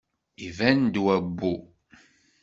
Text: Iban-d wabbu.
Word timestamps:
Iban-d 0.47 0.95
wabbu. 1.03 1.55